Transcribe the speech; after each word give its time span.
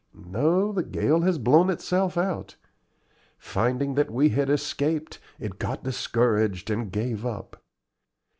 "No, 0.15 0.71
the 0.71 0.81
gale 0.81 1.21
has 1.21 1.37
blown 1.37 1.69
itself 1.69 2.17
out. 2.17 2.55
Finding 3.37 3.93
that 3.93 4.09
we 4.09 4.29
had 4.29 4.49
escaped, 4.49 5.19
it 5.39 5.59
got 5.59 5.83
discouraged 5.83 6.71
and 6.71 6.91
gave 6.91 7.23
up. 7.23 7.61